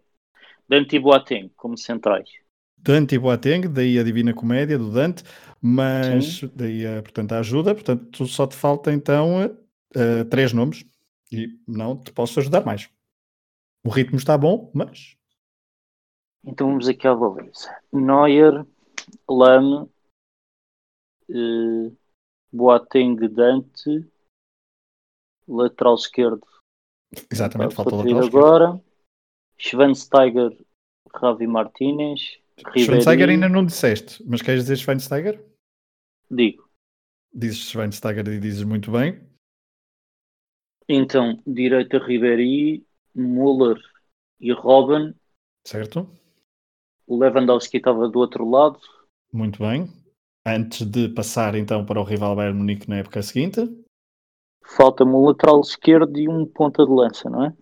Dante 0.68 0.96
e 0.96 0.98
Boateng 0.98 1.50
como 1.56 1.78
centrais. 1.78 2.28
Dante 2.76 3.14
e 3.14 3.18
Boateng, 3.18 3.68
daí 3.68 3.98
a 3.98 4.02
Divina 4.02 4.34
Comédia 4.34 4.78
do 4.78 4.90
Dante, 4.90 5.24
mas 5.60 6.38
Sim. 6.38 6.52
daí, 6.54 6.86
a, 6.86 7.02
portanto, 7.02 7.32
a 7.32 7.38
ajuda. 7.38 7.74
Portanto, 7.74 8.26
só 8.26 8.46
te 8.46 8.54
falta 8.54 8.92
então 8.92 9.46
uh, 9.46 10.24
três 10.26 10.52
nomes 10.52 10.84
e 11.32 11.48
não 11.66 11.96
te 11.96 12.12
posso 12.12 12.38
ajudar 12.38 12.64
mais. 12.64 12.88
O 13.86 13.88
ritmo 13.88 14.16
está 14.16 14.36
bom, 14.36 14.68
mas. 14.74 15.16
Então 16.44 16.66
vamos 16.66 16.88
aqui 16.88 17.06
à 17.06 17.14
baliza. 17.14 17.72
Neuer, 17.92 18.66
Lame, 19.30 19.88
eh, 21.30 21.92
Boateng 22.52 23.16
Dante, 23.28 24.10
lateral 25.46 25.94
esquerdo. 25.94 26.44
Exatamente, 27.30 27.76
falta 27.76 27.94
o 27.94 27.98
lateral 27.98 28.24
agora. 28.24 28.84
Schweinsteiger, 29.56 30.50
Ravi 31.14 31.46
Martinez. 31.46 32.40
Schweinsteiger 32.76 33.28
ainda 33.28 33.48
não 33.48 33.64
disseste, 33.64 34.20
mas 34.26 34.42
queres 34.42 34.62
dizer 34.62 34.78
Schweinsteiger? 34.78 35.44
Digo. 36.28 36.68
Dizes 37.32 37.70
Schweinsteiger 37.70 38.26
e 38.26 38.40
dizes 38.40 38.64
muito 38.64 38.90
bem. 38.90 39.24
Então, 40.88 41.42
direita 41.44 41.98
Ribéry, 41.98 42.85
Muller 43.16 43.78
e 44.40 44.52
Robin. 44.52 45.14
Certo. 45.66 46.08
O 47.06 47.18
Lewandowski 47.18 47.78
estava 47.78 48.08
do 48.08 48.18
outro 48.18 48.48
lado. 48.48 48.78
Muito 49.32 49.58
bem. 49.60 49.88
Antes 50.46 50.86
de 50.86 51.08
passar 51.08 51.54
então 51.54 51.84
para 51.84 52.00
o 52.00 52.04
rival 52.04 52.36
Bayern 52.36 52.58
Munique 52.58 52.88
na 52.88 52.98
época 52.98 53.22
seguinte. 53.22 53.60
Falta-me 54.64 55.12
um 55.12 55.26
lateral 55.26 55.60
esquerdo 55.60 56.16
e 56.18 56.28
um 56.28 56.44
ponta 56.44 56.84
de 56.84 56.92
lança, 56.92 57.30
não 57.30 57.44
é? 57.44 57.52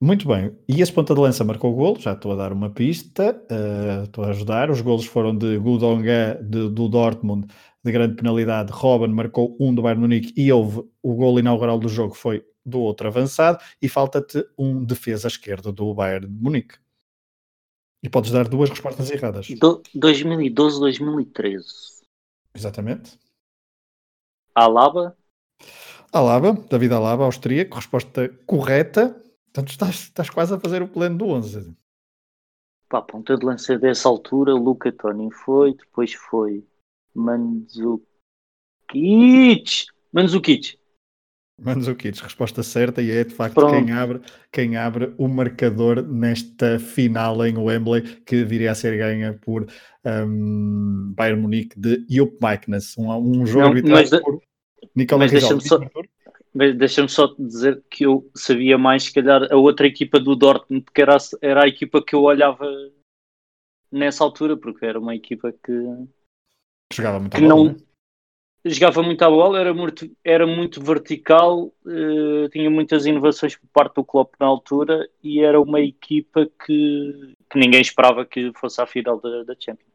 Muito 0.00 0.28
bem. 0.28 0.56
E 0.68 0.82
esse 0.82 0.92
ponta 0.92 1.14
de 1.14 1.20
lança 1.20 1.44
marcou 1.44 1.72
o 1.72 1.76
golo. 1.76 1.98
Já 1.98 2.12
estou 2.12 2.32
a 2.32 2.36
dar 2.36 2.52
uma 2.52 2.70
pista. 2.70 3.40
Uh, 3.50 4.04
estou 4.04 4.24
a 4.24 4.28
ajudar. 4.28 4.70
Os 4.70 4.80
golos 4.80 5.06
foram 5.06 5.36
de 5.36 5.58
Gudonga, 5.58 6.38
de, 6.42 6.68
do 6.68 6.88
Dortmund, 6.88 7.46
de 7.84 7.92
grande 7.92 8.16
penalidade. 8.16 8.72
Robin 8.72 9.12
marcou 9.12 9.56
um 9.60 9.74
do 9.74 9.82
Bayern 9.82 10.02
Munique 10.02 10.32
e 10.36 10.52
houve 10.52 10.82
o 11.02 11.14
golo 11.14 11.38
inaugural 11.38 11.78
do 11.78 11.88
jogo 11.88 12.14
foi 12.14 12.44
do 12.64 12.80
outro 12.80 13.08
avançado 13.08 13.62
e 13.80 13.88
falta-te 13.88 14.44
um 14.58 14.84
defesa 14.84 15.28
esquerdo 15.28 15.72
do 15.72 15.92
Bayern 15.94 16.26
de 16.26 16.32
Munique. 16.32 16.78
E 18.02 18.08
podes 18.08 18.30
dar 18.30 18.48
duas 18.48 18.70
respostas 18.70 19.10
erradas. 19.10 19.48
2012, 19.94 20.80
2013. 20.80 21.66
Exatamente. 22.54 23.18
Alaba? 24.54 25.16
Alaba, 26.12 26.52
David 26.52 26.92
Alaba, 26.92 27.24
austríaco, 27.24 27.76
resposta 27.76 28.28
correta. 28.46 29.20
Portanto, 29.46 29.70
estás, 29.70 29.94
estás 29.94 30.30
quase 30.30 30.54
a 30.54 30.60
fazer 30.60 30.82
o 30.82 30.88
plano 30.88 31.18
do 31.18 31.26
11. 31.26 31.74
Pá, 32.88 33.02
ponta 33.02 33.36
de 33.36 33.44
lança 33.44 33.78
dessa 33.78 34.08
altura, 34.08 34.52
Luca 34.54 34.92
Toni 34.92 35.32
foi, 35.32 35.74
depois 35.74 36.12
foi 36.14 36.64
Mandzukic. 37.14 38.06
Mandzukic. 40.12 40.78
Mandzukic, 41.60 42.20
resposta 42.20 42.62
certa 42.62 43.00
e 43.00 43.10
é 43.10 43.24
de 43.24 43.32
facto 43.32 43.64
quem 43.68 43.92
abre, 43.92 44.20
quem 44.50 44.76
abre 44.76 45.14
o 45.16 45.28
marcador 45.28 46.02
nesta 46.02 46.78
final 46.80 47.44
em 47.46 47.56
Wembley 47.56 48.02
que 48.24 48.44
viria 48.44 48.72
a 48.72 48.74
ser 48.74 48.98
ganha 48.98 49.38
por 49.40 49.66
um, 50.04 51.12
Bayern 51.14 51.40
Munique 51.40 51.78
de 51.78 52.04
Jupp 52.10 52.44
Heynckes, 52.44 52.98
um, 52.98 53.08
um 53.12 53.46
jogo 53.46 53.66
arbitrado 53.68 54.20
por 54.20 54.40
Nicolas 54.94 55.30
Rizal. 55.30 55.58
Deixa-me 56.76 57.08
só 57.08 57.34
dizer 57.36 57.82
que 57.90 58.06
eu 58.06 58.30
sabia 58.34 58.78
mais, 58.78 59.04
se 59.04 59.12
calhar, 59.12 59.52
a 59.52 59.56
outra 59.56 59.88
equipa 59.88 60.20
do 60.20 60.36
Dortmund, 60.36 60.84
que 60.94 61.02
era, 61.02 61.16
era 61.40 61.64
a 61.64 61.68
equipa 61.68 62.00
que 62.00 62.14
eu 62.14 62.22
olhava 62.22 62.64
nessa 63.90 64.22
altura, 64.22 64.56
porque 64.56 64.86
era 64.86 65.00
uma 65.00 65.16
equipa 65.16 65.52
que. 65.52 65.72
Jogava 66.92 67.18
muito 67.18 67.36
que 67.36 67.42
não, 67.42 67.64
né? 67.64 67.76
Jogava 68.66 69.02
muito 69.02 69.22
a 69.22 69.28
bola, 69.28 69.60
era 69.60 69.74
muito, 69.74 70.10
era 70.24 70.46
muito 70.46 70.82
vertical, 70.82 71.70
uh, 71.84 72.48
tinha 72.50 72.70
muitas 72.70 73.04
inovações 73.04 73.56
por 73.56 73.68
parte 73.72 73.96
do 73.96 74.04
Klopp 74.04 74.34
na 74.40 74.46
altura 74.46 75.06
e 75.22 75.40
era 75.40 75.60
uma 75.60 75.80
equipa 75.80 76.48
que, 76.64 77.34
que 77.50 77.58
ninguém 77.58 77.82
esperava 77.82 78.24
que 78.24 78.52
fosse 78.54 78.80
à 78.80 78.86
final 78.86 79.20
da, 79.20 79.42
da 79.42 79.54
Champions. 79.58 79.94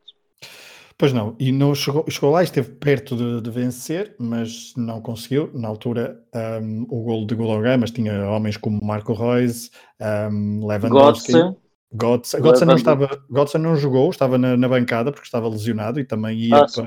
Pois 1.00 1.14
não, 1.14 1.34
e 1.40 1.52
não 1.52 1.74
chegou, 1.74 2.06
chegou 2.10 2.30
lá, 2.30 2.44
esteve 2.44 2.72
perto 2.74 3.16
de, 3.16 3.42
de 3.42 3.50
vencer, 3.50 4.14
mas 4.20 4.74
não 4.76 5.00
conseguiu. 5.02 5.50
Na 5.54 5.70
altura, 5.70 6.22
um, 6.62 6.86
o 6.90 7.04
gol 7.04 7.26
de 7.26 7.36
Gologã, 7.36 7.78
mas 7.78 7.90
tinha 7.90 8.30
homens 8.30 8.58
como 8.58 8.84
Marco 8.84 9.14
Reus, 9.14 9.72
um, 10.30 10.68
Lewandowski. 10.68 11.32
Götze. 11.92 12.40
Götze, 12.40 12.66
não 12.66 12.76
estava, 12.76 13.10
Götze 13.32 13.58
não 13.58 13.76
jogou, 13.76 14.10
estava 14.10 14.38
na, 14.38 14.56
na, 14.56 14.68
bancada 14.68 15.12
porque 15.12 15.26
estava 15.26 15.48
lesionado 15.48 16.00
e 16.00 16.06
também 16.06 16.38
ia 16.38 16.58
ah, 16.58 16.66
para 16.72 16.84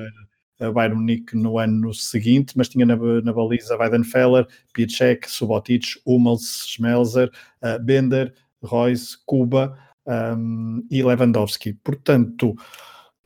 a 0.62 0.72
Bayern 0.72 0.94
Munique 0.94 1.36
no 1.36 1.58
ano 1.58 1.92
seguinte, 1.92 2.56
mas 2.56 2.68
tinha 2.68 2.86
na, 2.86 2.96
na 2.96 3.32
baliza 3.32 3.76
Weidenfeller, 3.76 4.46
Pieczek, 4.72 5.28
Subotic, 5.28 6.00
Hummels, 6.06 6.66
Schmelzer, 6.68 7.30
uh, 7.62 7.78
Bender, 7.82 8.32
Reus, 8.62 9.16
Kuba 9.26 9.76
um, 10.06 10.86
e 10.90 11.02
Lewandowski. 11.02 11.74
Portanto, 11.74 12.54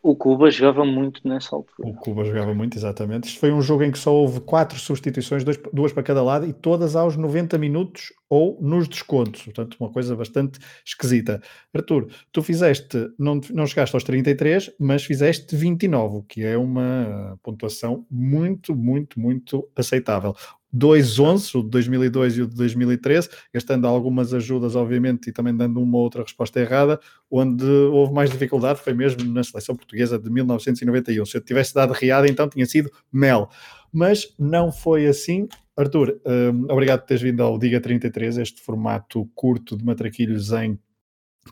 o 0.06 0.14
Cuba 0.14 0.48
jogava 0.52 0.84
muito 0.84 1.26
nessa 1.26 1.56
altura. 1.56 1.88
O 1.88 1.92
Cuba 1.94 2.24
jogava 2.24 2.54
muito, 2.54 2.76
exatamente. 2.78 3.28
Isto 3.28 3.40
foi 3.40 3.50
um 3.50 3.60
jogo 3.60 3.82
em 3.82 3.90
que 3.90 3.98
só 3.98 4.14
houve 4.14 4.40
quatro 4.40 4.78
substituições, 4.78 5.42
dois, 5.42 5.58
duas 5.72 5.92
para 5.92 6.04
cada 6.04 6.22
lado, 6.22 6.46
e 6.46 6.52
todas 6.52 6.94
aos 6.94 7.16
90 7.16 7.58
minutos 7.58 8.12
ou 8.30 8.56
nos 8.60 8.86
descontos. 8.86 9.42
Portanto, 9.42 9.76
uma 9.80 9.90
coisa 9.90 10.14
bastante 10.14 10.60
esquisita. 10.84 11.42
Arthur, 11.74 12.08
tu 12.30 12.40
fizeste, 12.40 12.96
não, 13.18 13.40
não 13.50 13.66
chegaste 13.66 13.96
aos 13.96 14.04
33, 14.04 14.74
mas 14.78 15.04
fizeste 15.04 15.56
29, 15.56 16.22
que 16.28 16.44
é 16.44 16.56
uma 16.56 17.36
pontuação 17.42 18.06
muito, 18.08 18.76
muito, 18.76 19.18
muito 19.18 19.68
aceitável 19.74 20.36
dois 20.76 21.18
11, 21.18 21.56
o 21.56 21.62
de 21.62 21.70
2002 21.70 22.36
e 22.36 22.42
o 22.42 22.46
de 22.46 22.54
2013, 22.54 23.30
gastando 23.52 23.86
algumas 23.86 24.34
ajudas, 24.34 24.76
obviamente, 24.76 25.30
e 25.30 25.32
também 25.32 25.56
dando 25.56 25.80
uma 25.80 25.98
outra 25.98 26.22
resposta 26.22 26.60
errada, 26.60 27.00
onde 27.30 27.64
houve 27.64 28.12
mais 28.12 28.30
dificuldade 28.30 28.80
foi 28.80 28.92
mesmo 28.92 29.24
na 29.32 29.42
seleção 29.42 29.74
portuguesa 29.74 30.18
de 30.18 30.28
1991. 30.30 31.24
Se 31.24 31.36
eu 31.38 31.40
tivesse 31.40 31.74
dado 31.74 31.92
riada, 31.92 32.28
então 32.28 32.48
tinha 32.48 32.66
sido 32.66 32.90
Mel. 33.10 33.48
Mas 33.92 34.34
não 34.38 34.70
foi 34.70 35.06
assim. 35.06 35.48
Arthur, 35.76 36.20
um, 36.26 36.64
obrigado 36.70 37.00
por 37.00 37.06
teres 37.06 37.22
vindo 37.22 37.42
ao 37.42 37.58
Diga 37.58 37.80
33, 37.80 38.38
este 38.38 38.60
formato 38.60 39.28
curto 39.34 39.76
de 39.76 39.84
matraquilhos 39.84 40.52
em 40.52 40.78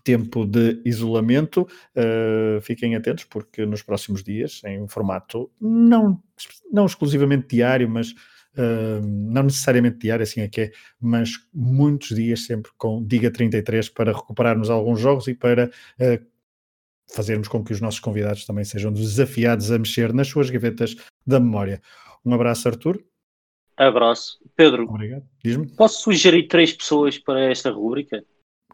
tempo 0.02 0.44
de 0.44 0.82
isolamento. 0.84 1.66
Uh, 1.96 2.60
fiquem 2.60 2.94
atentos, 2.94 3.24
porque 3.24 3.64
nos 3.64 3.82
próximos 3.82 4.22
dias, 4.22 4.60
em 4.64 4.82
um 4.82 4.88
formato 4.88 5.50
não, 5.60 6.20
não 6.70 6.84
exclusivamente 6.84 7.48
diário, 7.48 7.88
mas 7.88 8.14
não 9.02 9.44
necessariamente 9.44 9.98
diário, 9.98 10.22
assim 10.22 10.40
é 10.40 10.48
que 10.48 10.60
é, 10.60 10.72
mas 11.00 11.32
muitos 11.52 12.14
dias 12.14 12.46
sempre 12.46 12.70
com 12.76 13.04
Diga 13.04 13.30
33 13.30 13.88
para 13.88 14.12
recuperarmos 14.12 14.70
alguns 14.70 15.00
jogos 15.00 15.26
e 15.26 15.34
para 15.34 15.66
uh, 15.68 16.26
fazermos 17.12 17.48
com 17.48 17.64
que 17.64 17.72
os 17.72 17.80
nossos 17.80 18.00
convidados 18.00 18.46
também 18.46 18.64
sejam 18.64 18.92
desafiados 18.92 19.70
a 19.70 19.78
mexer 19.78 20.12
nas 20.12 20.28
suas 20.28 20.50
gavetas 20.50 20.96
da 21.26 21.40
memória. 21.40 21.80
Um 22.24 22.32
abraço, 22.32 22.68
Arthur. 22.68 23.02
Abraço. 23.76 24.38
Pedro, 24.54 24.84
Obrigado. 24.84 25.24
Diz-me. 25.42 25.68
Posso 25.74 26.02
sugerir 26.02 26.46
três 26.46 26.72
pessoas 26.72 27.18
para 27.18 27.40
esta 27.50 27.70
rúbrica? 27.70 28.24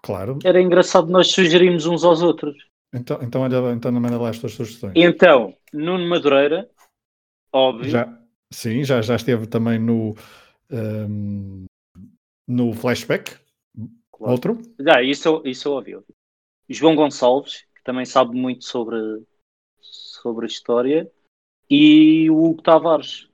Claro. 0.02 0.38
Era 0.44 0.60
engraçado 0.60 1.10
nós 1.10 1.28
sugerirmos 1.30 1.86
uns 1.86 2.04
aos 2.04 2.22
outros. 2.22 2.54
Então, 2.92 3.18
então, 3.22 3.42
olha, 3.42 3.72
então 3.72 3.92
manda 3.92 4.18
lá 4.18 4.30
as 4.30 4.38
tuas 4.38 4.52
sugestões. 4.52 4.92
Então, 4.96 5.54
Nuno 5.72 6.06
Madureira, 6.08 6.68
óbvio. 7.52 7.88
Já, 7.88 8.19
Sim, 8.52 8.84
já, 8.84 9.00
já 9.00 9.16
esteve 9.16 9.46
também 9.46 9.78
no, 9.78 10.14
um, 10.70 11.64
no 12.46 12.72
flashback. 12.72 13.38
Claro. 14.12 14.32
Outro? 14.32 14.62
Já, 14.78 15.02
isso, 15.02 15.42
isso 15.44 15.68
eu 15.68 15.72
ouvi. 15.72 15.98
João 16.68 16.94
Gonçalves, 16.94 17.64
que 17.74 17.82
também 17.82 18.04
sabe 18.04 18.36
muito 18.36 18.64
sobre, 18.64 19.24
sobre 19.80 20.46
a 20.46 20.48
história, 20.48 21.10
e 21.68 22.28
o 22.30 22.44
Hugo 22.44 22.62
Tavares. 22.62 23.28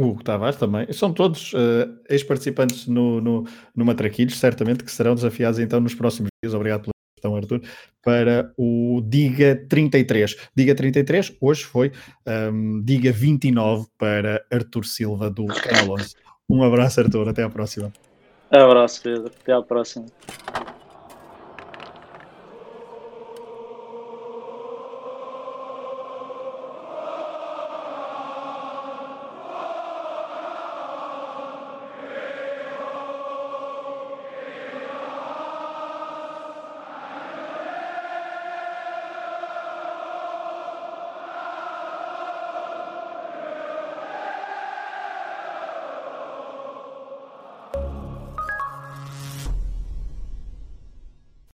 O 0.00 0.04
Hugo 0.04 0.22
Tavares 0.22 0.56
também. 0.56 0.92
São 0.92 1.12
todos 1.12 1.52
uh, 1.52 2.00
ex-participantes 2.08 2.86
no, 2.86 3.20
no, 3.20 3.44
no 3.74 3.84
Matraquilhos, 3.84 4.38
certamente 4.38 4.84
que 4.84 4.90
serão 4.90 5.14
desafiados 5.14 5.58
então 5.58 5.80
nos 5.80 5.94
próximos 5.94 6.30
dias. 6.42 6.54
Obrigado 6.54 6.82
pela 6.82 6.92
questão, 7.18 7.36
Arthur, 7.36 7.60
para 8.02 8.52
o 8.56 9.02
Diga 9.04 9.66
33. 9.68 10.36
Diga 10.54 10.74
33, 10.74 11.36
hoje 11.40 11.64
foi 11.64 11.92
um, 12.26 12.80
Diga 12.82 13.12
29 13.12 13.86
para 13.98 14.44
Arthur 14.50 14.84
Silva 14.84 15.28
do 15.28 15.46
Canal 15.46 15.96
11. 15.96 16.14
Um 16.48 16.62
abraço, 16.62 17.00
Arthur, 17.00 17.28
até 17.28 17.42
à 17.42 17.50
próxima. 17.50 17.92
Abraço, 18.50 19.02
Pedro, 19.02 19.30
até 19.42 19.52
à 19.52 19.60
próxima. 19.60 20.06